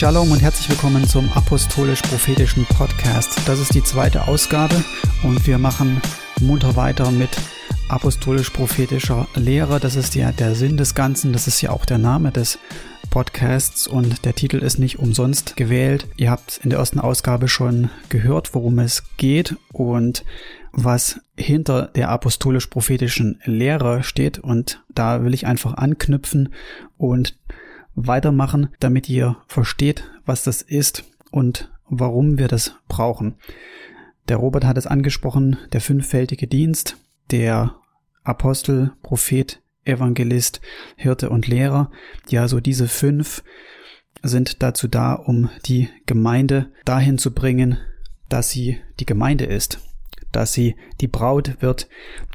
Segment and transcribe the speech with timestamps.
[0.00, 3.38] Shalom und herzlich willkommen zum Apostolisch-Prophetischen Podcast.
[3.46, 4.82] Das ist die zweite Ausgabe
[5.22, 6.00] und wir machen
[6.40, 7.28] munter weiter mit
[7.90, 9.78] apostolisch-prophetischer Lehre.
[9.78, 11.34] Das ist ja der Sinn des Ganzen.
[11.34, 12.58] Das ist ja auch der Name des
[13.10, 16.08] Podcasts und der Titel ist nicht umsonst gewählt.
[16.16, 20.24] Ihr habt in der ersten Ausgabe schon gehört, worum es geht und
[20.72, 26.54] was hinter der apostolisch-prophetischen Lehre steht und da will ich einfach anknüpfen
[26.96, 27.36] und
[28.06, 33.36] weitermachen, damit ihr versteht, was das ist und warum wir das brauchen.
[34.28, 36.96] Der Robert hat es angesprochen, der fünffältige Dienst,
[37.30, 37.74] der
[38.22, 40.60] Apostel, Prophet, Evangelist,
[40.96, 41.90] Hirte und Lehrer.
[42.28, 43.42] Ja, so diese fünf
[44.22, 47.78] sind dazu da, um die Gemeinde dahin zu bringen,
[48.28, 49.80] dass sie die Gemeinde ist,
[50.32, 51.88] dass sie die Braut wird,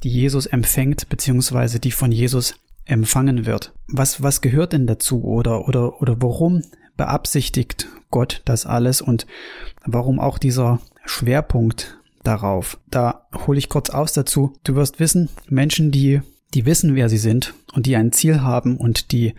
[0.03, 2.55] die Jesus empfängt, beziehungsweise die von Jesus
[2.85, 3.73] empfangen wird.
[3.87, 6.61] Was, was gehört denn dazu oder, oder, oder warum
[6.97, 9.25] beabsichtigt Gott das alles und
[9.85, 12.79] warum auch dieser Schwerpunkt darauf?
[12.89, 14.53] Da hole ich kurz aus dazu.
[14.63, 16.21] Du wirst wissen, Menschen, die,
[16.53, 19.33] die wissen, wer sie sind und die ein Ziel haben und die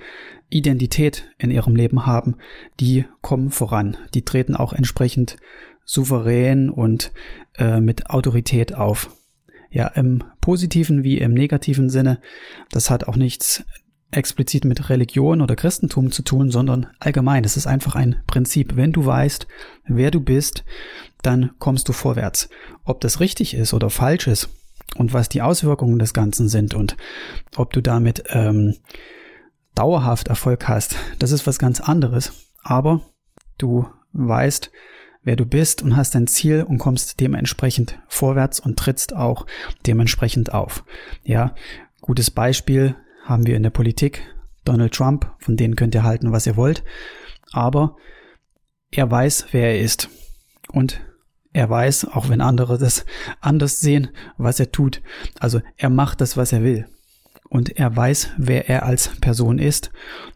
[0.48, 2.36] Identität in ihrem Leben haben,
[2.78, 3.96] die kommen voran.
[4.14, 5.36] Die treten auch entsprechend
[5.84, 7.12] souverän und
[7.56, 9.15] äh, mit Autorität auf.
[9.76, 12.18] Ja, im positiven wie im negativen Sinne.
[12.70, 13.62] Das hat auch nichts
[14.10, 17.44] explizit mit Religion oder Christentum zu tun, sondern allgemein.
[17.44, 18.76] Es ist einfach ein Prinzip.
[18.76, 19.46] Wenn du weißt,
[19.84, 20.64] wer du bist,
[21.20, 22.48] dann kommst du vorwärts.
[22.84, 24.48] Ob das richtig ist oder falsch ist
[24.96, 26.96] und was die Auswirkungen des Ganzen sind und
[27.54, 28.76] ob du damit ähm,
[29.74, 32.32] dauerhaft Erfolg hast, das ist was ganz anderes.
[32.62, 33.02] Aber
[33.58, 34.70] du weißt,
[35.26, 39.44] wer du bist und hast dein Ziel und kommst dementsprechend vorwärts und trittst auch
[39.84, 40.84] dementsprechend auf.
[41.24, 41.54] Ja,
[42.00, 44.22] gutes Beispiel haben wir in der Politik.
[44.64, 46.84] Donald Trump, von denen könnt ihr halten, was ihr wollt.
[47.52, 47.96] Aber
[48.92, 50.08] er weiß, wer er ist.
[50.72, 51.00] Und
[51.52, 53.04] er weiß, auch wenn andere das
[53.40, 55.02] anders sehen, was er tut.
[55.40, 56.86] Also er macht das, was er will.
[57.48, 59.90] Und er weiß, wer er als Person ist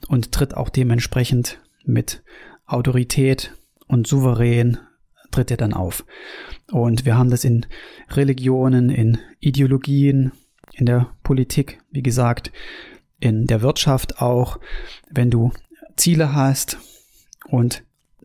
[0.09, 2.25] und tritt auch dementsprechend mit
[2.67, 3.55] Autorität
[3.87, 4.79] und souverän
[5.31, 6.05] tritt er dann auf.
[6.71, 7.67] Und wir haben das in
[8.11, 10.33] Religionen, in Ideologien,
[10.73, 12.53] in der Politik, wie gesagt,
[13.19, 14.59] in der Wirtschaft auch,
[15.11, 15.53] wenn du
[15.97, 16.79] Ziele hast
[17.49, 17.85] und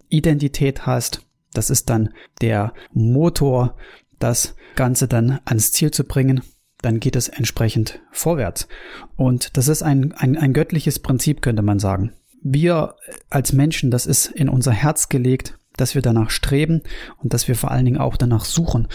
[0.10, 2.10] Identität hast, das ist dann
[2.42, 3.76] der Motor,
[4.20, 6.42] das Ganze dann ans Ziel zu bringen,
[6.82, 8.68] dann geht es entsprechend vorwärts.
[9.16, 12.14] Und das ist ein, ein, ein göttliches Prinzip, könnte man sagen.
[12.42, 12.96] Wir
[13.30, 16.82] als Menschen, das ist in unser Herz gelegt, dass wir danach streben
[17.22, 18.88] und dass wir vor allen Dingen auch danach suchen.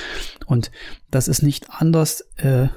[0.46, 0.70] Und
[1.10, 2.68] das ist nicht anders äh,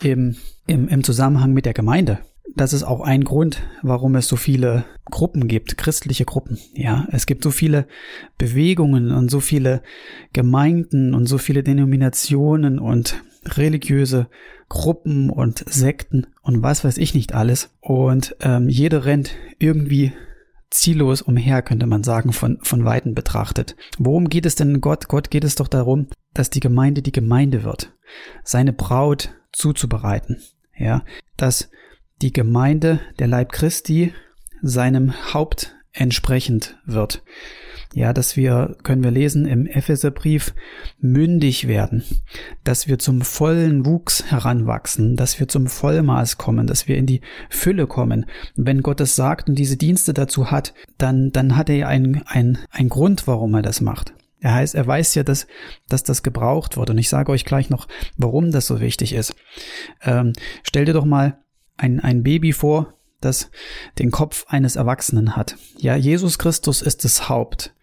[0.00, 0.36] im,
[0.66, 2.18] im, im Zusammenhang mit der Gemeinde.
[2.54, 6.58] Das ist auch ein Grund, warum es so viele Gruppen gibt, christliche Gruppen.
[6.74, 7.86] Ja, es gibt so viele
[8.38, 9.82] Bewegungen und so viele
[10.32, 14.28] Gemeinden und so viele Denominationen und religiöse
[14.68, 17.70] Gruppen und Sekten und was weiß ich nicht alles.
[17.80, 20.12] Und ähm, jeder rennt irgendwie
[20.70, 23.76] ziellos umher, könnte man sagen, von, von Weitem betrachtet.
[23.98, 25.08] Worum geht es denn Gott?
[25.08, 27.92] Gott geht es doch darum, dass die Gemeinde die Gemeinde wird,
[28.44, 30.42] seine Braut zuzubereiten.
[30.78, 31.04] Ja,
[31.36, 31.70] dass
[32.20, 34.12] die Gemeinde, der Leib Christi,
[34.62, 37.22] seinem Haupt entsprechend wird.
[37.94, 40.54] Ja, dass wir, können wir lesen im Epheserbrief,
[40.98, 42.02] mündig werden,
[42.64, 47.22] dass wir zum vollen Wuchs heranwachsen, dass wir zum Vollmaß kommen, dass wir in die
[47.48, 48.26] Fülle kommen.
[48.54, 52.22] Wenn Gott es sagt und diese Dienste dazu hat, dann, dann hat er ja einen,
[52.26, 54.14] einen, einen Grund, warum er das macht.
[54.40, 55.46] Er heißt, er weiß ja, dass,
[55.88, 56.90] dass das gebraucht wird.
[56.90, 59.34] Und ich sage euch gleich noch, warum das so wichtig ist.
[60.02, 61.38] Ähm, stell dir doch mal
[61.76, 63.50] ein, ein Baby vor, das
[63.98, 65.56] den Kopf eines Erwachsenen hat.
[65.78, 67.74] Ja, Jesus Christus ist das Haupt.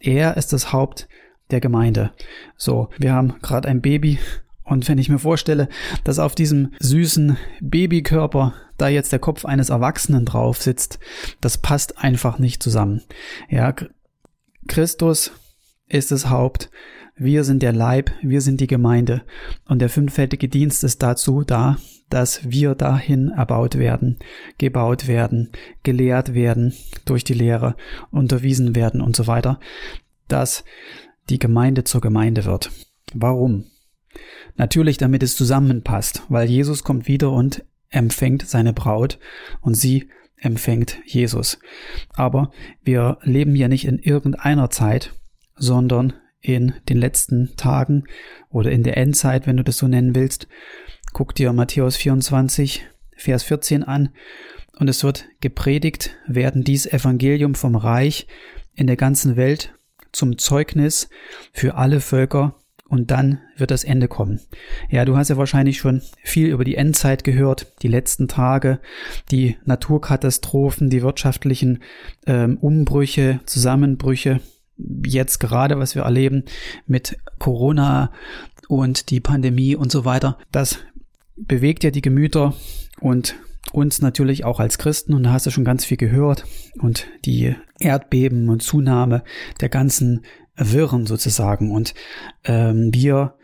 [0.00, 1.08] Er ist das Haupt
[1.50, 2.12] der Gemeinde.
[2.56, 4.18] So, wir haben gerade ein Baby
[4.64, 5.68] und wenn ich mir vorstelle,
[6.02, 10.98] dass auf diesem süßen Babykörper da jetzt der Kopf eines Erwachsenen drauf sitzt,
[11.40, 13.02] das passt einfach nicht zusammen.
[13.48, 13.74] Ja,
[14.66, 15.30] Christus
[15.88, 16.70] ist das Haupt,
[17.16, 19.22] wir sind der Leib, wir sind die Gemeinde
[19.66, 21.78] und der fünffältige Dienst ist dazu da,
[22.10, 24.18] dass wir dahin erbaut werden,
[24.58, 25.50] gebaut werden,
[25.82, 26.74] gelehrt werden
[27.04, 27.74] durch die Lehre,
[28.10, 29.58] unterwiesen werden und so weiter,
[30.28, 30.64] dass
[31.30, 32.70] die Gemeinde zur Gemeinde wird.
[33.14, 33.64] Warum?
[34.56, 39.18] Natürlich, damit es zusammenpasst, weil Jesus kommt wieder und empfängt seine Braut
[39.62, 41.58] und sie empfängt Jesus.
[42.14, 42.50] Aber
[42.82, 45.14] wir leben ja nicht in irgendeiner Zeit,
[45.56, 46.12] sondern
[46.54, 48.04] in den letzten Tagen
[48.50, 50.48] oder in der Endzeit, wenn du das so nennen willst.
[51.12, 54.10] Guck dir Matthäus 24, Vers 14 an.
[54.78, 58.26] Und es wird gepredigt werden dies Evangelium vom Reich
[58.74, 59.74] in der ganzen Welt
[60.12, 61.08] zum Zeugnis
[61.52, 62.56] für alle Völker
[62.88, 64.40] und dann wird das Ende kommen.
[64.90, 68.78] Ja, du hast ja wahrscheinlich schon viel über die Endzeit gehört, die letzten Tage,
[69.30, 71.82] die Naturkatastrophen, die wirtschaftlichen
[72.26, 74.40] ähm, Umbrüche, Zusammenbrüche,
[74.76, 76.44] jetzt gerade, was wir erleben
[76.86, 78.12] mit Corona
[78.68, 80.38] und die Pandemie und so weiter.
[80.52, 80.78] Das
[81.36, 82.54] bewegt ja die Gemüter
[83.00, 83.36] und
[83.72, 85.14] uns natürlich auch als Christen.
[85.14, 86.44] Und da hast du schon ganz viel gehört.
[86.80, 89.22] Und die Erdbeben und Zunahme
[89.60, 90.24] der ganzen
[90.56, 91.70] Wirren sozusagen.
[91.70, 91.94] Und
[92.44, 93.34] ähm, wir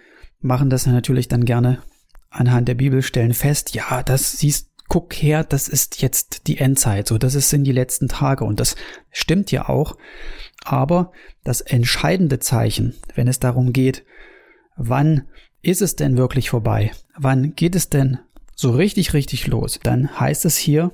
[0.40, 1.82] machen das natürlich dann gerne
[2.30, 7.18] anhand der Bibelstellen fest, ja, das siehst, guck her, das ist jetzt die Endzeit, so,
[7.18, 8.44] das sind die letzten Tage.
[8.44, 8.74] Und das
[9.10, 9.96] stimmt ja auch,
[10.64, 11.12] aber
[11.44, 14.04] das entscheidende Zeichen, wenn es darum geht,
[14.76, 15.28] wann
[15.60, 16.92] ist es denn wirklich vorbei?
[17.16, 18.18] Wann geht es denn
[18.54, 20.92] so richtig, richtig los, dann heißt es hier,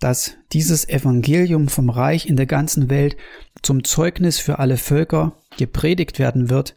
[0.00, 3.16] dass dieses Evangelium vom Reich in der ganzen Welt
[3.62, 6.76] zum Zeugnis für alle Völker gepredigt werden wird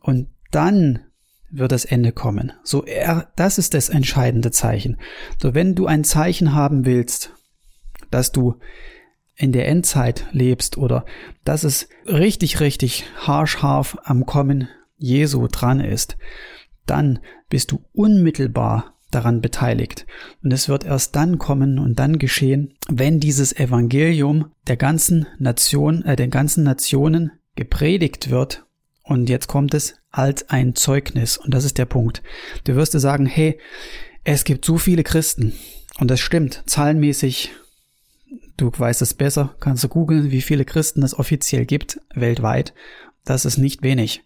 [0.00, 1.00] und dann
[1.50, 2.52] wird das Ende kommen.
[2.62, 4.98] So, er, das ist das entscheidende Zeichen.
[5.40, 7.32] So, wenn du ein Zeichen haben willst,
[8.10, 8.56] dass du
[9.42, 11.04] in der Endzeit lebst oder
[11.44, 16.16] dass es richtig, richtig haarscharf am Kommen Jesu dran ist,
[16.86, 17.18] dann
[17.48, 20.06] bist du unmittelbar daran beteiligt.
[20.44, 26.04] Und es wird erst dann kommen und dann geschehen, wenn dieses Evangelium der ganzen Nation,
[26.04, 28.64] äh, den ganzen Nationen gepredigt wird.
[29.02, 31.36] Und jetzt kommt es als ein Zeugnis.
[31.36, 32.22] Und das ist der Punkt.
[32.62, 33.58] Du wirst dir sagen, hey,
[34.22, 35.52] es gibt so viele Christen.
[35.98, 36.62] Und das stimmt.
[36.66, 37.50] Zahlenmäßig,
[38.56, 42.74] du weißt es besser, kannst du googeln, wie viele Christen es offiziell gibt weltweit.
[43.24, 44.24] Das ist nicht wenig.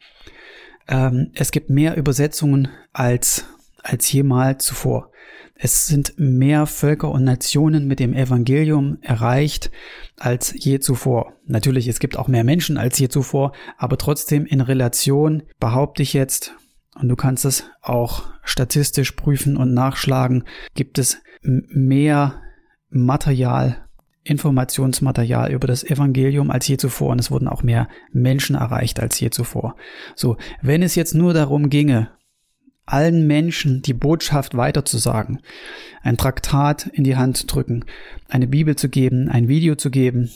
[0.88, 3.44] Ähm, es gibt mehr Übersetzungen als
[3.86, 5.10] als jemals zuvor.
[5.54, 9.70] Es sind mehr Völker und Nationen mit dem Evangelium erreicht
[10.18, 11.32] als je zuvor.
[11.46, 16.12] Natürlich, es gibt auch mehr Menschen als je zuvor, aber trotzdem in Relation behaupte ich
[16.12, 16.54] jetzt,
[16.94, 20.44] und du kannst es auch statistisch prüfen und nachschlagen,
[20.74, 22.42] gibt es mehr
[22.90, 23.85] Material,
[24.26, 29.18] Informationsmaterial über das Evangelium als je zuvor und es wurden auch mehr Menschen erreicht als
[29.20, 29.76] je zuvor.
[30.14, 32.10] So, wenn es jetzt nur darum ginge,
[32.86, 35.40] allen Menschen die Botschaft weiterzusagen,
[36.02, 37.84] ein Traktat in die Hand drücken,
[38.28, 40.30] eine Bibel zu geben, ein Video zu geben,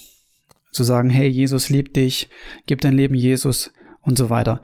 [0.72, 2.28] zu sagen, hey, Jesus liebt dich,
[2.66, 3.72] gib dein Leben Jesus
[4.02, 4.62] und so weiter,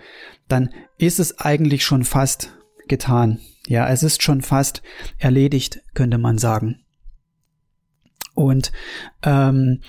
[0.48, 2.52] dann ist es eigentlich schon fast
[2.88, 3.40] getan.
[3.66, 4.82] Ja, es ist schon fast
[5.18, 6.85] erledigt, könnte man sagen.
[8.36, 8.70] Und
[9.24, 9.80] ähm,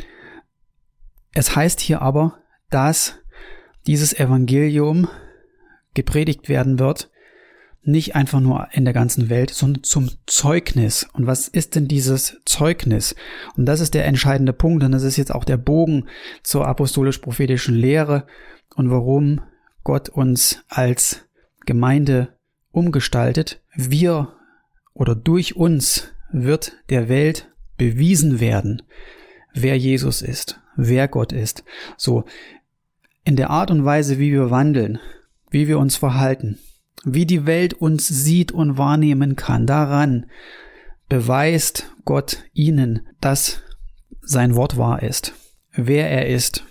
[1.33, 2.39] es heißt hier aber,
[2.71, 3.19] dass
[3.85, 5.07] dieses Evangelium
[5.93, 7.11] gepredigt werden wird
[7.87, 11.07] nicht einfach nur in der ganzen Welt, sondern zum Zeugnis.
[11.13, 13.15] Und was ist denn dieses Zeugnis?
[13.55, 16.07] Und das ist der entscheidende Punkt, und das ist jetzt auch der Bogen
[16.43, 18.27] zur apostolisch-prophetischen Lehre
[18.75, 19.41] und warum
[19.83, 21.25] Gott uns als
[21.65, 22.35] Gemeinde
[22.71, 23.61] umgestaltet.
[23.73, 24.33] Wir
[24.93, 28.81] oder durch uns wird der Welt bewiesen werden,
[29.53, 31.63] wer Jesus ist, wer Gott ist.
[31.97, 32.25] So,
[33.23, 34.99] in der Art und Weise, wie wir wandeln,
[35.49, 36.59] wie wir uns verhalten,
[37.03, 40.25] wie die Welt uns sieht und wahrnehmen kann, daran
[41.09, 43.61] beweist Gott ihnen, dass
[44.21, 45.33] sein Wort wahr ist,
[45.73, 46.65] wer er ist,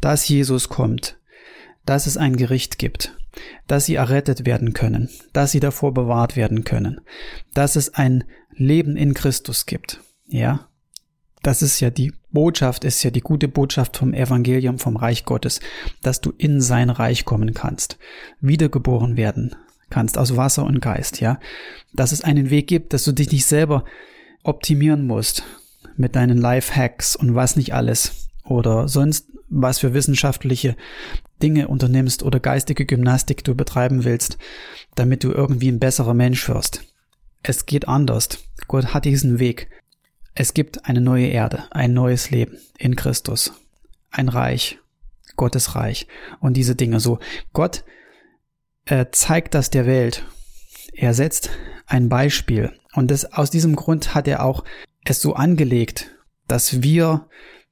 [0.00, 1.18] dass Jesus kommt,
[1.84, 3.16] dass es ein Gericht gibt,
[3.66, 7.00] dass sie errettet werden können, dass sie davor bewahrt werden können,
[7.54, 10.00] dass es ein Leben in Christus gibt.
[10.28, 10.68] Ja,
[11.42, 15.60] das ist ja die Botschaft, ist ja die gute Botschaft vom Evangelium, vom Reich Gottes,
[16.02, 17.98] dass du in sein Reich kommen kannst,
[18.40, 19.54] wiedergeboren werden
[19.90, 21.38] kannst aus Wasser und Geist, ja.
[21.92, 23.84] Dass es einen Weg gibt, dass du dich nicht selber
[24.42, 25.44] optimieren musst
[25.96, 30.76] mit deinen Life-Hacks und was nicht alles oder sonst was für wissenschaftliche
[31.42, 34.38] Dinge unternimmst oder geistige Gymnastik du betreiben willst,
[34.94, 36.82] damit du irgendwie ein besserer Mensch wirst.
[37.42, 38.28] Es geht anders.
[38.66, 39.68] Gott hat diesen Weg.
[40.38, 43.54] Es gibt eine neue Erde, ein neues Leben in Christus,
[44.10, 44.78] ein Reich,
[45.34, 46.06] Gottes Reich
[46.40, 47.18] und diese Dinge so.
[47.54, 47.84] Gott
[48.84, 50.26] äh, zeigt das der Welt.
[50.92, 51.48] Er setzt
[51.86, 54.62] ein Beispiel und das, aus diesem Grund hat er auch
[55.04, 56.14] es so angelegt,
[56.48, 57.28] dass wir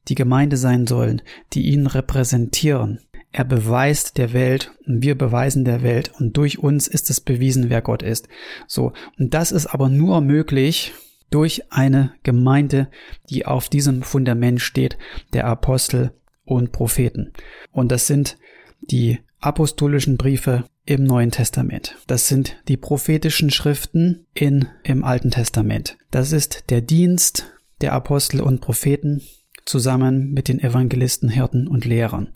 [0.09, 1.21] die Gemeinde sein sollen,
[1.52, 3.00] die ihn repräsentieren.
[3.30, 7.68] Er beweist der Welt und wir beweisen der Welt und durch uns ist es bewiesen,
[7.68, 8.26] wer Gott ist.
[8.66, 8.94] So.
[9.18, 10.94] Und das ist aber nur möglich,
[11.35, 12.88] durch eine Gemeinde,
[13.29, 14.97] die auf diesem Fundament steht,
[15.33, 16.12] der Apostel
[16.45, 17.33] und Propheten.
[17.73, 18.38] Und das sind
[18.81, 21.97] die apostolischen Briefe im Neuen Testament.
[22.07, 25.99] Das sind die prophetischen Schriften in, im Alten Testament.
[26.12, 29.21] Das ist der Dienst der Apostel und Propheten
[29.64, 32.29] zusammen mit den Evangelisten, Hirten und Lehrern.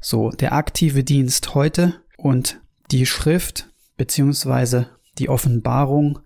[0.00, 3.68] So, der aktive Dienst heute und die Schrift
[3.98, 6.20] beziehungsweise die Offenbarung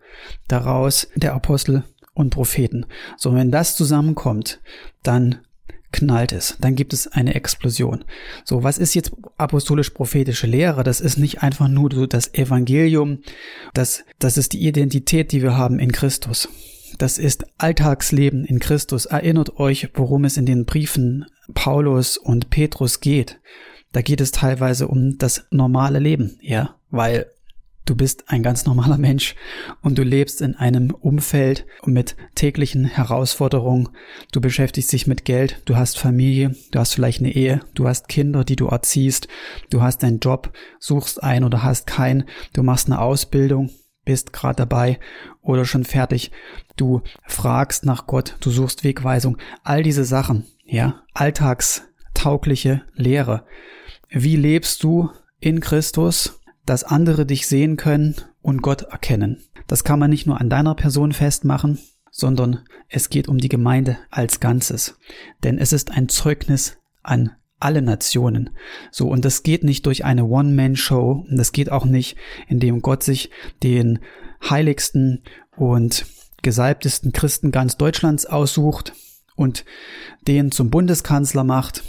[0.47, 1.83] daraus der Apostel
[2.15, 2.87] und Propheten.
[3.17, 4.61] So, wenn das zusammenkommt,
[5.03, 5.41] dann
[5.93, 8.05] knallt es, dann gibt es eine Explosion.
[8.45, 10.83] So, was ist jetzt apostolisch-prophetische Lehre?
[10.83, 13.21] Das ist nicht einfach nur so das Evangelium,
[13.75, 16.49] das, das ist die Identität, die wir haben in Christus.
[16.99, 19.07] Das ist Alltagsleben in Christus.
[19.07, 23.41] Erinnert euch, worum es in den Briefen Paulus und Petrus geht.
[23.93, 27.27] Da geht es teilweise um das normale Leben, ja, weil
[27.87, 29.35] Du bist ein ganz normaler Mensch
[29.83, 33.91] und du lebst in einem Umfeld mit täglichen Herausforderungen.
[34.33, 38.09] Du beschäftigst dich mit Geld, du hast Familie, du hast vielleicht eine Ehe, du hast
[38.09, 39.29] Kinder, die du erziehst,
[39.69, 42.25] du hast einen Job, suchst einen oder hast keinen,
[42.55, 43.71] du machst eine Ausbildung,
[44.07, 44.99] bist gerade dabei
[45.43, 46.31] oder schon fertig.
[46.77, 53.45] Du fragst nach Gott, du suchst Wegweisung, all diese Sachen, ja, alltagstaugliche Lehre.
[54.09, 56.41] Wie lebst du in Christus?
[56.67, 59.43] Dass andere dich sehen können und Gott erkennen.
[59.67, 61.79] Das kann man nicht nur an deiner Person festmachen,
[62.11, 64.99] sondern es geht um die Gemeinde als Ganzes.
[65.43, 68.51] Denn es ist ein Zeugnis an alle Nationen.
[68.91, 72.17] So, und das geht nicht durch eine One-Man-Show, und das geht auch nicht,
[72.47, 73.31] indem Gott sich
[73.63, 74.01] den
[74.49, 75.23] heiligsten
[75.57, 76.07] und
[76.43, 78.93] gesalbtesten Christen ganz Deutschlands aussucht
[79.35, 79.65] und
[80.29, 81.83] den zum Bundeskanzler macht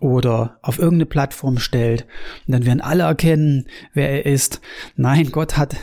[0.00, 2.06] oder auf irgendeine Plattform stellt
[2.46, 4.60] und dann werden alle erkennen, wer er ist.
[4.96, 5.76] Nein, Gott hat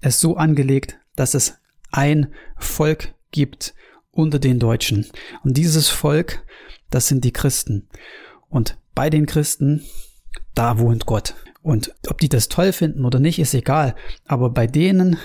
[0.00, 1.58] es so angelegt, dass es
[1.90, 3.74] ein Volk gibt
[4.10, 5.06] unter den Deutschen.
[5.42, 6.44] Und dieses Volk,
[6.90, 7.88] das sind die Christen.
[8.48, 9.84] Und bei den Christen,
[10.54, 11.34] da wohnt Gott.
[11.62, 13.96] Und ob die das toll finden oder nicht, ist egal.
[14.26, 15.18] Aber bei denen,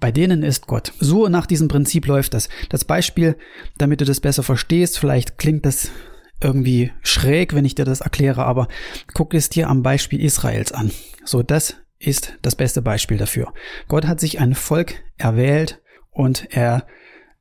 [0.00, 0.92] bei denen ist Gott.
[1.00, 2.48] So nach diesem Prinzip läuft das.
[2.68, 3.36] Das Beispiel,
[3.78, 5.90] damit du das besser verstehst, vielleicht klingt das
[6.40, 8.68] irgendwie schräg, wenn ich dir das erkläre, aber
[9.14, 10.90] guck es dir am Beispiel Israels an.
[11.24, 13.52] So, das ist das beste Beispiel dafür.
[13.88, 15.80] Gott hat sich ein Volk erwählt
[16.10, 16.86] und er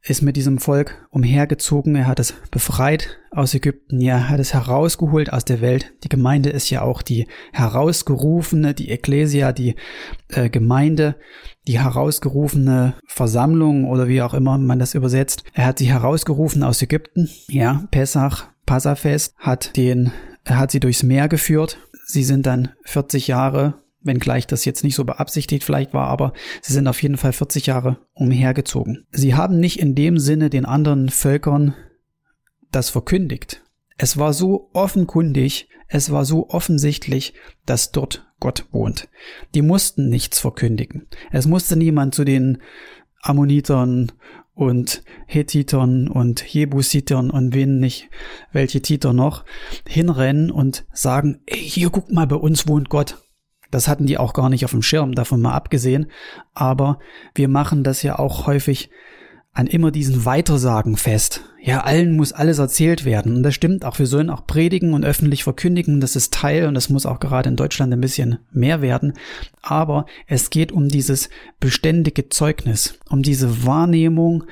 [0.09, 4.53] ist mit diesem Volk umhergezogen, er hat es befreit aus Ägypten, ja, er hat es
[4.53, 5.93] herausgeholt aus der Welt.
[6.03, 9.75] Die Gemeinde ist ja auch die herausgerufene, die Ekklesia, die
[10.29, 11.15] äh, Gemeinde,
[11.67, 15.43] die herausgerufene Versammlung oder wie auch immer man das übersetzt.
[15.53, 20.11] Er hat sie herausgerufen aus Ägypten, ja, Pessach, Passafest hat den,
[20.45, 21.79] hat sie durchs Meer geführt.
[22.05, 26.73] Sie sind dann 40 Jahre, wenngleich das jetzt nicht so beabsichtigt vielleicht war, aber sie
[26.73, 29.07] sind auf jeden Fall 40 Jahre umhergezogen.
[29.09, 31.73] Sie haben nicht in dem Sinne den anderen Völkern
[32.71, 33.63] das verkündigt.
[33.97, 37.33] Es war so offenkundig, es war so offensichtlich,
[37.65, 39.07] dass dort Gott wohnt.
[39.55, 41.07] Die mussten nichts verkündigen.
[41.31, 42.59] Es musste niemand zu den
[43.21, 44.11] Ammonitern
[44.57, 48.09] und Hethitern und Jebusitern und wen nicht,
[48.51, 49.45] welche Titer noch,
[49.87, 53.23] hinrennen und sagen, ey, hier guck mal, bei uns wohnt Gott.
[53.69, 56.07] Das hatten die auch gar nicht auf dem Schirm, davon mal abgesehen.
[56.55, 56.97] Aber
[57.35, 58.89] wir machen das ja auch häufig
[59.57, 61.41] an immer diesen Weitersagen fest.
[61.59, 63.35] Ja, allen muss alles erzählt werden.
[63.35, 63.97] Und das stimmt auch.
[63.97, 65.99] Wir sollen auch predigen und öffentlich verkündigen.
[65.99, 69.13] Das ist Teil und das muss auch gerade in Deutschland ein bisschen mehr werden.
[69.63, 74.43] Aber es geht um dieses beständige Zeugnis, um diese Wahrnehmung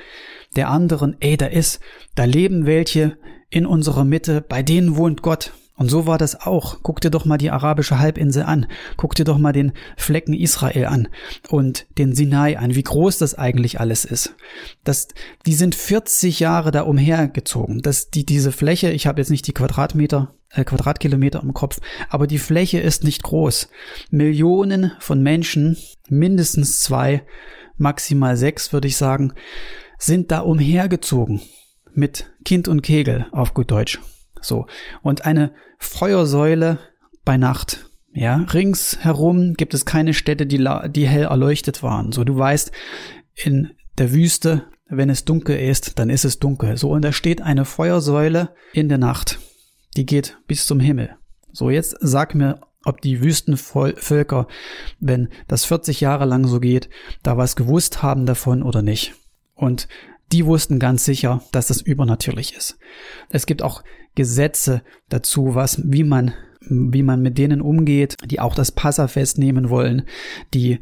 [0.56, 1.14] der anderen.
[1.20, 1.78] Ey, da ist,
[2.16, 3.16] da leben welche
[3.48, 5.52] in unserer Mitte, bei denen wohnt Gott.
[5.76, 6.78] Und so war das auch.
[6.82, 8.66] Guck dir doch mal die arabische Halbinsel an.
[8.96, 11.08] Guck dir doch mal den Flecken Israel an
[11.48, 14.34] und den Sinai an, wie groß das eigentlich alles ist.
[14.84, 15.08] Das,
[15.44, 17.82] die sind 40 Jahre da umhergezogen.
[17.82, 21.78] Das, die, diese Fläche, ich habe jetzt nicht die Quadratmeter, äh, Quadratkilometer im Kopf,
[22.08, 23.68] aber die Fläche ist nicht groß.
[24.10, 25.76] Millionen von Menschen,
[26.08, 27.22] mindestens zwei,
[27.76, 29.34] maximal sechs, würde ich sagen,
[29.98, 31.42] sind da umhergezogen.
[31.92, 34.00] Mit Kind und Kegel auf gut Deutsch.
[34.40, 34.66] So.
[35.02, 36.78] Und eine Feuersäule
[37.24, 37.90] bei Nacht.
[38.12, 42.12] Ja, ringsherum gibt es keine Städte, die, die hell erleuchtet waren.
[42.12, 42.72] So, du weißt,
[43.34, 46.78] in der Wüste, wenn es dunkel ist, dann ist es dunkel.
[46.78, 49.38] So, und da steht eine Feuersäule in der Nacht.
[49.96, 51.10] Die geht bis zum Himmel.
[51.52, 54.46] So, jetzt sag mir, ob die Wüstenvölker,
[55.00, 56.88] wenn das 40 Jahre lang so geht,
[57.22, 59.14] da was gewusst haben davon oder nicht.
[59.54, 59.88] Und
[60.32, 62.78] die wussten ganz sicher, dass das übernatürlich ist.
[63.28, 63.82] Es gibt auch
[64.14, 69.70] Gesetze dazu, was, wie man, wie man mit denen umgeht, die auch das Passafest nehmen
[69.70, 70.02] wollen,
[70.54, 70.80] die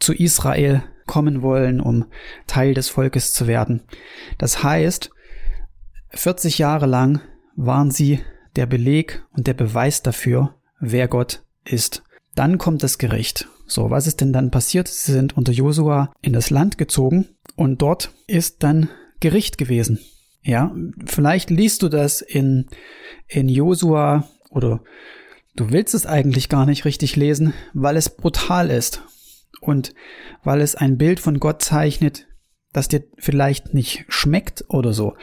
[0.00, 2.06] zu Israel kommen wollen, um
[2.46, 3.82] Teil des Volkes zu werden.
[4.38, 5.10] Das heißt,
[6.10, 7.20] 40 Jahre lang
[7.56, 8.20] waren sie
[8.56, 12.02] der Beleg und der Beweis dafür, wer Gott ist.
[12.34, 13.48] Dann kommt das Gericht.
[13.70, 14.88] So, was ist denn dann passiert?
[14.88, 18.88] Sie sind unter Josua in das Land gezogen und dort ist dann
[19.20, 20.00] Gericht gewesen.
[20.42, 20.74] Ja,
[21.06, 22.66] vielleicht liest du das in,
[23.28, 24.82] in Josua oder
[25.54, 29.02] du willst es eigentlich gar nicht richtig lesen, weil es brutal ist
[29.60, 29.94] und
[30.42, 32.26] weil es ein Bild von Gott zeichnet,
[32.72, 35.14] das dir vielleicht nicht schmeckt oder so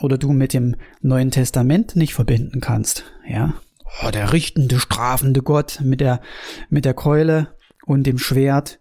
[0.00, 3.54] oder du mit dem Neuen Testament nicht verbinden kannst, ja.
[4.02, 6.20] Oh, der richtende, strafende Gott mit der,
[6.68, 7.53] mit der Keule
[7.86, 8.80] und dem Schwert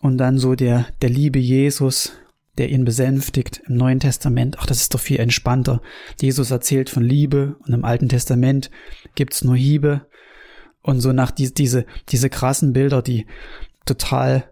[0.00, 2.12] und dann so der, der liebe Jesus,
[2.58, 4.56] der ihn besänftigt im Neuen Testament.
[4.58, 5.80] Ach, das ist doch viel entspannter.
[6.20, 8.70] Jesus erzählt von Liebe und im Alten Testament
[9.14, 10.06] gibt's nur Hiebe
[10.82, 13.26] und so nach die, diese, diese krassen Bilder, die
[13.86, 14.50] total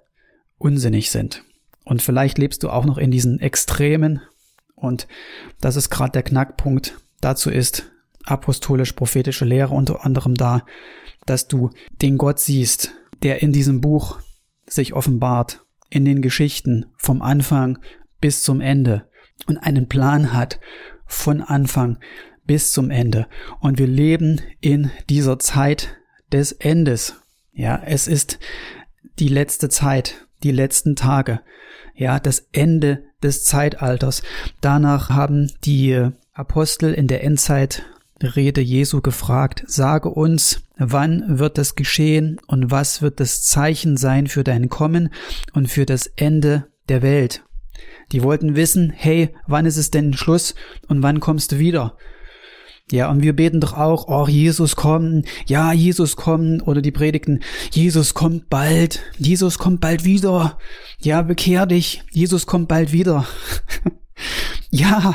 [0.58, 1.44] unsinnig sind.
[1.84, 4.22] Und vielleicht lebst du auch noch in diesen Extremen
[4.76, 5.06] und
[5.60, 6.98] das ist gerade der Knackpunkt.
[7.20, 7.90] Dazu ist
[8.24, 10.64] apostolisch-prophetische Lehre unter anderem da,
[11.26, 11.70] dass du
[12.00, 14.18] den Gott siehst, der in diesem Buch
[14.66, 17.78] sich offenbart, in den Geschichten vom Anfang
[18.20, 19.06] bis zum Ende
[19.46, 20.60] und einen Plan hat
[21.06, 21.98] von Anfang
[22.46, 23.26] bis zum Ende.
[23.60, 25.96] Und wir leben in dieser Zeit
[26.32, 27.14] des Endes.
[27.52, 28.38] Ja, es ist
[29.18, 31.40] die letzte Zeit, die letzten Tage.
[31.94, 34.22] Ja, das Ende des Zeitalters.
[34.60, 37.84] Danach haben die Apostel in der Endzeit
[38.22, 44.26] Rede Jesu gefragt, sage uns, wann wird das geschehen und was wird das Zeichen sein
[44.26, 45.10] für dein Kommen
[45.52, 47.44] und für das Ende der Welt.
[48.12, 50.54] Die wollten wissen, hey, wann ist es denn Schluss
[50.88, 51.96] und wann kommst du wieder?
[52.90, 57.40] Ja, und wir beten doch auch, oh, Jesus kommt, ja, Jesus kommt, oder die Predigten,
[57.70, 60.58] Jesus kommt bald, Jesus kommt bald wieder,
[60.98, 63.26] ja, bekehr dich, Jesus kommt bald wieder.
[64.70, 65.14] ja,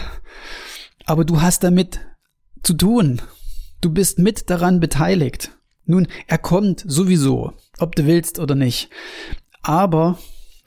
[1.05, 1.99] aber du hast damit
[2.65, 3.21] zu tun.
[3.81, 5.51] Du bist mit daran beteiligt.
[5.85, 8.89] Nun, er kommt sowieso, ob du willst oder nicht.
[9.61, 10.17] Aber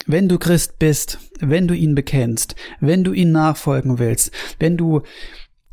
[0.07, 5.03] wenn du Christ bist, wenn du ihn bekennst, wenn du ihn nachfolgen willst, wenn du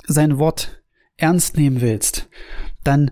[0.08, 0.82] sein Wort
[1.18, 2.28] ernst nehmen willst,
[2.84, 3.12] dann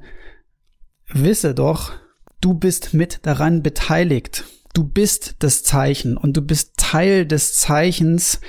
[1.08, 1.94] wisse doch,
[2.42, 4.46] du bist mit daran beteiligt.
[4.74, 8.42] Du bist das Zeichen und du bist Teil des Zeichens,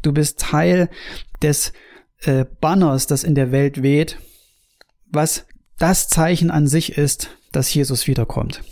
[0.00, 0.88] du bist Teil
[1.42, 1.74] des
[2.22, 4.18] äh, Banners, das in der Welt weht,
[5.10, 5.46] was
[5.78, 8.62] das Zeichen an sich ist, dass Jesus wiederkommt.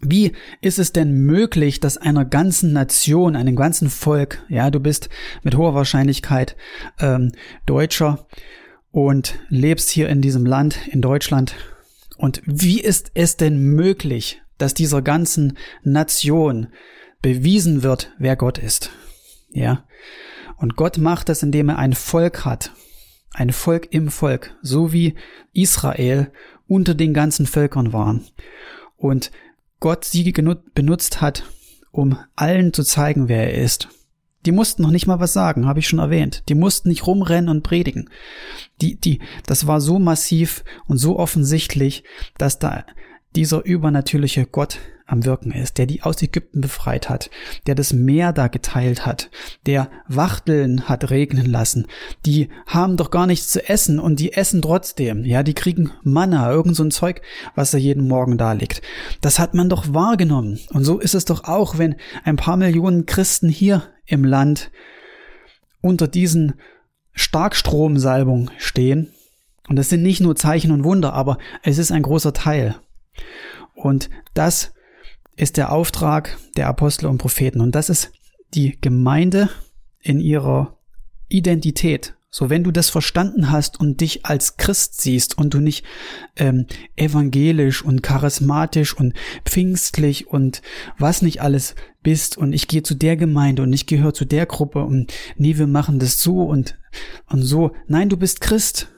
[0.00, 5.08] Wie ist es denn möglich, dass einer ganzen Nation, einem ganzen Volk, ja, du bist
[5.42, 6.56] mit hoher Wahrscheinlichkeit
[6.98, 7.32] ähm,
[7.66, 8.26] Deutscher
[8.90, 11.54] und lebst hier in diesem Land, in Deutschland,
[12.16, 16.68] und wie ist es denn möglich, dass dieser ganzen Nation
[17.20, 18.90] bewiesen wird, wer Gott ist?
[19.50, 19.84] Ja.
[20.62, 22.70] Und Gott macht das, indem er ein Volk hat,
[23.34, 25.16] ein Volk im Volk, so wie
[25.52, 26.30] Israel
[26.68, 28.24] unter den ganzen Völkern waren.
[28.96, 29.32] Und
[29.80, 30.22] Gott sie
[30.72, 31.42] benutzt hat,
[31.90, 33.88] um allen zu zeigen, wer er ist.
[34.46, 36.44] Die mussten noch nicht mal was sagen, habe ich schon erwähnt.
[36.48, 38.08] Die mussten nicht rumrennen und predigen.
[38.80, 42.04] Die, die, das war so massiv und so offensichtlich,
[42.38, 42.84] dass da
[43.34, 47.30] dieser übernatürliche Gott am Wirken ist, der die aus Ägypten befreit hat,
[47.66, 49.30] der das Meer da geteilt hat,
[49.66, 51.86] der Wachteln hat regnen lassen.
[52.24, 55.24] Die haben doch gar nichts zu essen und die essen trotzdem.
[55.24, 57.20] Ja, die kriegen Manna, irgend so ein Zeug,
[57.54, 58.80] was da jeden Morgen da liegt.
[59.20, 60.58] Das hat man doch wahrgenommen.
[60.70, 64.70] Und so ist es doch auch, wenn ein paar Millionen Christen hier im Land
[65.82, 66.54] unter diesen
[67.12, 69.12] Starkstromsalbung stehen.
[69.68, 72.76] Und das sind nicht nur Zeichen und Wunder, aber es ist ein großer Teil.
[73.74, 74.72] Und das
[75.36, 77.60] ist der Auftrag der Apostel und Propheten.
[77.60, 78.12] Und das ist
[78.54, 79.48] die Gemeinde
[80.00, 80.76] in ihrer
[81.28, 82.14] Identität.
[82.34, 85.84] So, wenn du das verstanden hast und dich als Christ siehst und du nicht
[86.36, 89.12] ähm, evangelisch und charismatisch und
[89.44, 90.62] pfingstlich und
[90.96, 94.46] was nicht alles bist und ich gehe zu der Gemeinde und ich gehöre zu der
[94.46, 96.78] Gruppe und nee, wir machen das so und,
[97.28, 97.72] und so.
[97.86, 98.88] Nein, du bist Christ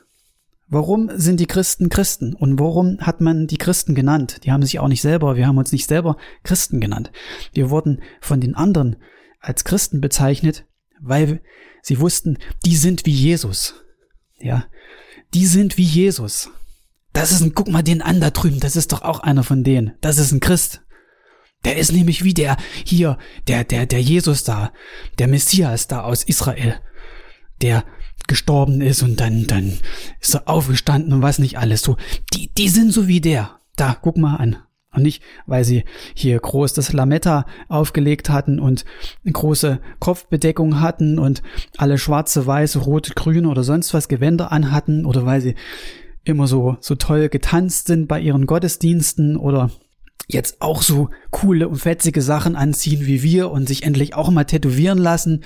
[0.67, 2.35] Warum sind die Christen Christen?
[2.35, 4.41] Und warum hat man die Christen genannt?
[4.45, 7.13] Die haben sich auch nicht selber, wir haben uns nicht selber Christen genannt.
[7.53, 8.97] Wir wurden von den anderen
[9.41, 10.67] als Christen bezeichnet,
[11.01, 11.43] weil
[11.83, 13.75] sie wussten, die sind wie Jesus.
[14.39, 14.65] Ja,
[15.35, 16.51] die sind wie Jesus.
[17.13, 19.65] Das ist ein, guck mal den an da drüben, das ist doch auch einer von
[19.65, 19.93] denen.
[20.01, 20.83] Das ist ein Christ.
[21.65, 24.73] Der ist nämlich wie der hier, der, der, der Jesus da,
[25.19, 26.81] der Messias da aus Israel.
[27.63, 27.85] Der,
[28.27, 29.75] gestorben ist und dann, dann
[30.21, 31.83] ist er aufgestanden und was nicht alles.
[31.83, 31.97] So,
[32.33, 33.59] die, die sind so wie der.
[33.77, 34.57] Da, guck mal an.
[34.95, 35.85] Und nicht, weil sie
[36.15, 38.85] hier groß das Lametta aufgelegt hatten und
[39.25, 41.43] eine große Kopfbedeckung hatten und
[41.77, 45.57] alle schwarze, weiße, rote, grüne oder sonst was Gewänder anhatten oder weil sie
[46.23, 49.71] immer so, so toll getanzt sind bei ihren Gottesdiensten oder
[50.27, 54.45] jetzt auch so coole und fetzige Sachen anziehen wie wir und sich endlich auch mal
[54.45, 55.45] tätowieren lassen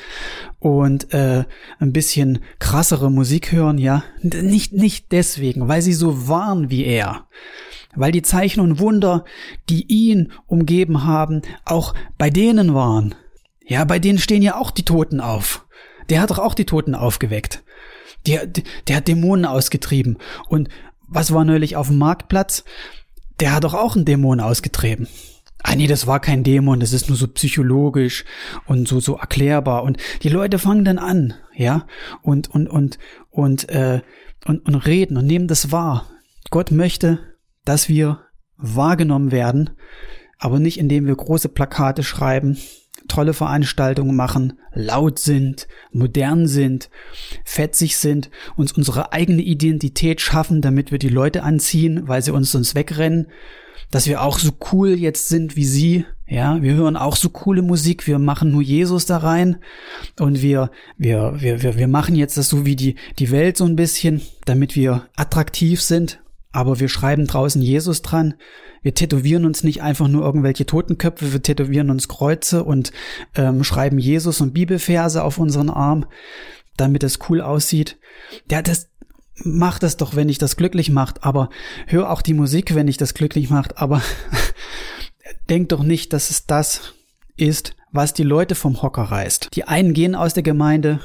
[0.60, 1.44] und äh,
[1.78, 4.04] ein bisschen krassere Musik hören, ja.
[4.22, 7.26] Nicht, nicht deswegen, weil sie so waren wie er.
[7.96, 9.24] Weil die Zeichen und Wunder,
[9.68, 13.14] die ihn umgeben haben, auch bei denen waren.
[13.66, 15.66] Ja, bei denen stehen ja auch die Toten auf.
[16.08, 17.64] Der hat doch auch die Toten aufgeweckt.
[18.26, 20.18] Der, der hat Dämonen ausgetrieben.
[20.48, 20.68] Und
[21.06, 22.64] was war neulich auf dem Marktplatz?
[23.40, 25.08] Der hat doch auch einen Dämon ausgetrieben.
[25.62, 28.24] Ah nee, das war kein Dämon, das ist nur so psychologisch
[28.66, 31.86] und so so erklärbar und die Leute fangen dann an, ja,
[32.22, 32.98] und und und
[33.30, 34.00] und äh,
[34.46, 36.06] und, und reden und nehmen das wahr.
[36.50, 37.18] Gott möchte,
[37.64, 38.20] dass wir
[38.56, 39.70] wahrgenommen werden,
[40.38, 42.56] aber nicht indem wir große Plakate schreiben,
[43.08, 46.90] tolle Veranstaltungen machen, laut sind, modern sind,
[47.44, 52.52] fetzig sind, uns unsere eigene Identität schaffen, damit wir die Leute anziehen, weil sie uns
[52.52, 53.28] sonst wegrennen,
[53.90, 57.62] dass wir auch so cool jetzt sind wie sie, ja, wir hören auch so coole
[57.62, 59.56] Musik, wir machen nur Jesus da rein.
[60.18, 63.64] Und wir, wir, wir, wir, wir machen jetzt das so wie die, die Welt so
[63.64, 66.20] ein bisschen, damit wir attraktiv sind,
[66.52, 68.34] aber wir schreiben draußen Jesus dran.
[68.82, 72.92] Wir tätowieren uns nicht einfach nur irgendwelche Totenköpfe, wir tätowieren uns Kreuze und
[73.34, 76.06] ähm, schreiben Jesus und Bibelverse auf unseren Arm,
[76.76, 77.98] damit es cool aussieht.
[78.50, 78.88] Ja, das
[79.44, 81.50] macht das doch, wenn ich das glücklich macht, aber
[81.86, 84.02] hör auch die Musik, wenn ich das glücklich macht, aber
[85.48, 86.94] denk doch nicht, dass es das
[87.36, 89.50] ist, was die Leute vom Hocker reißt.
[89.54, 91.00] Die einen gehen aus der Gemeinde,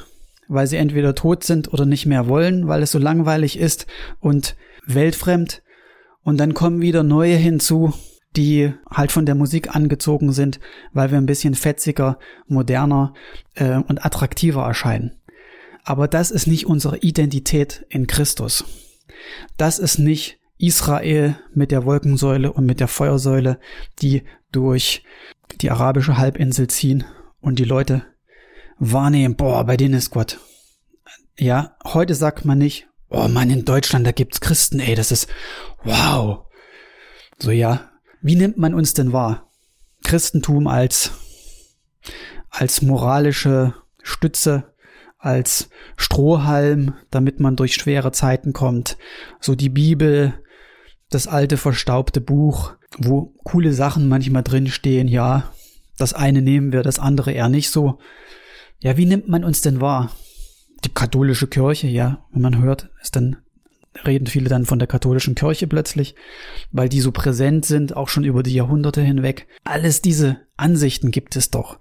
[0.47, 3.87] weil sie entweder tot sind oder nicht mehr wollen, weil es so langweilig ist
[4.19, 5.61] und weltfremd
[6.23, 7.93] und dann kommen wieder neue hinzu,
[8.35, 10.59] die halt von der Musik angezogen sind,
[10.91, 12.17] weil wir ein bisschen fetziger,
[12.47, 13.13] moderner
[13.55, 15.11] äh, und attraktiver erscheinen.
[15.83, 18.65] Aber das ist nicht unsere Identität in Christus.
[19.57, 23.59] Das ist nicht Israel mit der Wolkensäule und mit der Feuersäule,
[24.01, 25.03] die durch
[25.61, 27.03] die arabische Halbinsel ziehen
[27.41, 28.03] und die Leute
[28.79, 30.39] wahrnehmen, boah, bei denen ist Gott.
[31.37, 35.27] Ja, heute sagt man nicht, oh Mann, in Deutschland, da gibt's Christen, ey, das ist,
[35.83, 36.45] wow.
[37.39, 39.49] So, ja, wie nimmt man uns denn wahr?
[40.03, 41.11] Christentum als,
[42.49, 44.73] als moralische Stütze,
[45.17, 48.97] als Strohhalm, damit man durch schwere Zeiten kommt.
[49.39, 50.33] So die Bibel,
[51.09, 55.51] das alte verstaubte Buch, wo coole Sachen manchmal drinstehen, ja.
[55.97, 57.99] Das eine nehmen wir, das andere eher nicht so.
[58.79, 60.11] Ja, wie nimmt man uns denn wahr?
[60.85, 63.37] Die katholische Kirche, ja, wenn man hört, ist dann
[64.05, 66.15] reden viele dann von der katholischen Kirche plötzlich,
[66.71, 69.47] weil die so präsent sind, auch schon über die Jahrhunderte hinweg.
[69.63, 71.79] Alles diese Ansichten gibt es doch.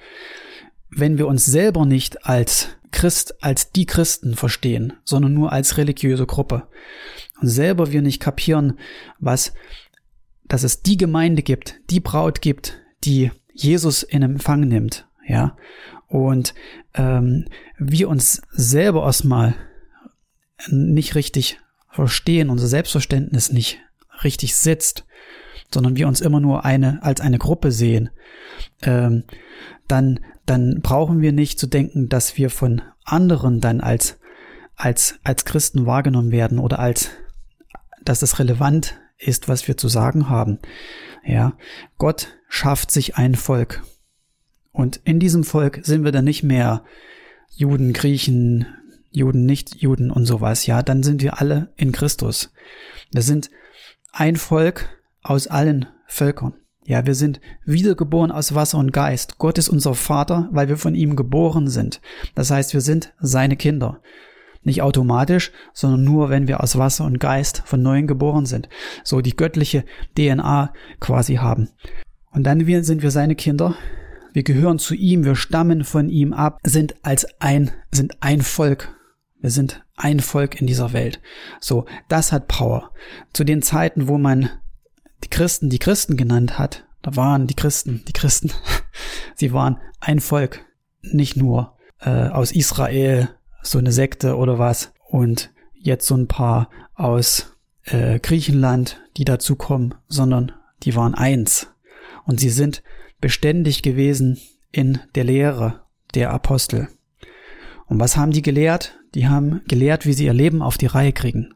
[0.90, 6.26] Wenn wir uns selber nicht als Christ, als die Christen verstehen, sondern nur als religiöse
[6.26, 6.68] Gruppe
[7.40, 8.78] und selber wir nicht kapieren,
[9.18, 9.54] was,
[10.44, 15.56] dass es die Gemeinde gibt, die Braut gibt, die Jesus in Empfang nimmt, ja,
[16.12, 16.52] und
[16.92, 17.46] ähm,
[17.78, 19.54] wir uns selber erstmal
[20.68, 23.78] nicht richtig verstehen, unser Selbstverständnis nicht
[24.22, 25.06] richtig sitzt,
[25.72, 28.10] sondern wir uns immer nur eine als eine Gruppe sehen,
[28.82, 29.24] ähm,
[29.88, 34.18] dann dann brauchen wir nicht zu denken, dass wir von anderen dann als
[34.76, 37.08] als als Christen wahrgenommen werden oder als
[38.04, 40.58] dass es relevant ist, was wir zu sagen haben.
[41.24, 41.56] Ja,
[41.96, 43.82] Gott schafft sich ein Volk
[44.72, 46.84] und in diesem Volk sind wir dann nicht mehr
[47.54, 48.66] Juden, Griechen,
[49.10, 50.66] Juden, Nicht-Juden und sowas.
[50.66, 52.52] Ja, dann sind wir alle in Christus.
[53.12, 53.50] Wir sind
[54.12, 54.88] ein Volk
[55.22, 56.54] aus allen Völkern.
[56.84, 59.38] Ja, wir sind wiedergeboren aus Wasser und Geist.
[59.38, 62.00] Gott ist unser Vater, weil wir von ihm geboren sind.
[62.34, 64.00] Das heißt, wir sind seine Kinder.
[64.64, 68.68] Nicht automatisch, sondern nur, wenn wir aus Wasser und Geist von neuem geboren sind.
[69.04, 69.84] So die göttliche
[70.16, 71.68] DNA quasi haben.
[72.32, 73.76] Und dann sind wir seine Kinder,
[74.32, 78.94] wir gehören zu ihm, wir stammen von ihm ab, sind als ein, sind ein Volk.
[79.40, 81.20] Wir sind ein Volk in dieser Welt.
[81.60, 82.92] So, das hat Power.
[83.32, 84.50] Zu den Zeiten, wo man
[85.24, 88.52] die Christen die Christen genannt hat, da waren die Christen die Christen.
[89.34, 90.64] Sie waren ein Volk,
[91.02, 93.30] nicht nur äh, aus Israel,
[93.62, 94.92] so eine Sekte oder was.
[95.08, 100.52] Und jetzt so ein paar aus äh, Griechenland, die dazukommen, sondern
[100.84, 101.68] die waren eins.
[102.24, 102.82] Und sie sind
[103.22, 104.38] beständig gewesen
[104.70, 105.80] in der Lehre
[106.14, 106.88] der Apostel.
[107.86, 108.98] Und was haben die gelehrt?
[109.14, 111.54] Die haben gelehrt, wie sie ihr Leben auf die Reihe kriegen.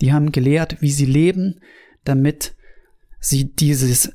[0.00, 1.60] Die haben gelehrt, wie sie leben,
[2.04, 2.54] damit
[3.20, 4.14] sie dieses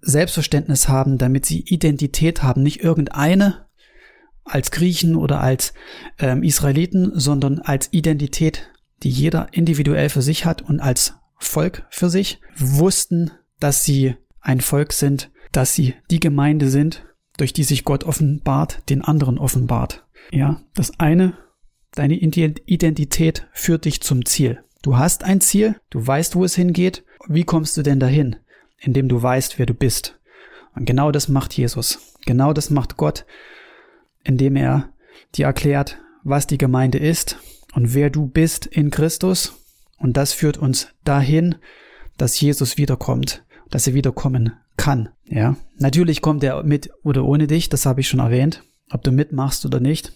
[0.00, 3.64] Selbstverständnis haben, damit sie Identität haben, nicht irgendeine
[4.44, 5.72] als Griechen oder als
[6.18, 8.70] ähm, Israeliten, sondern als Identität,
[9.02, 14.60] die jeder individuell für sich hat und als Volk für sich, wussten, dass sie ein
[14.60, 17.04] Volk sind, dass sie die Gemeinde sind,
[17.36, 20.04] durch die sich Gott offenbart, den anderen offenbart.
[20.30, 21.34] Ja, das eine,
[21.92, 24.60] deine Identität führt dich zum Ziel.
[24.82, 27.04] Du hast ein Ziel, du weißt, wo es hingeht.
[27.28, 28.36] Wie kommst du denn dahin?
[28.78, 30.18] Indem du weißt, wer du bist.
[30.74, 32.14] Und genau das macht Jesus.
[32.26, 33.24] Genau das macht Gott,
[34.24, 34.92] indem er
[35.34, 37.38] dir erklärt, was die Gemeinde ist
[37.74, 39.54] und wer du bist in Christus.
[39.98, 41.54] Und das führt uns dahin,
[42.16, 45.08] dass Jesus wiederkommt, dass er wiederkommen kann.
[45.26, 49.12] Ja, natürlich kommt er mit oder ohne dich, das habe ich schon erwähnt, ob du
[49.12, 50.12] mitmachst oder nicht.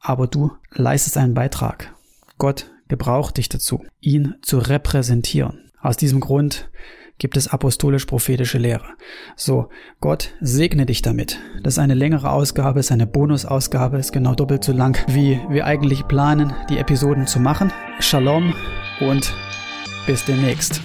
[0.00, 1.94] Aber du leistest einen Beitrag.
[2.38, 5.70] Gott gebraucht dich dazu, ihn zu repräsentieren.
[5.80, 6.70] Aus diesem Grund
[7.18, 8.84] gibt es apostolisch-prophetische Lehre.
[9.36, 9.68] So,
[10.00, 11.38] Gott segne dich damit.
[11.62, 15.66] Das ist eine längere Ausgabe, ist eine Bonusausgabe, ist genau doppelt so lang, wie wir
[15.66, 17.72] eigentlich planen, die Episoden zu machen.
[18.00, 18.54] Shalom
[19.00, 19.32] und
[20.06, 20.80] bis demnächst.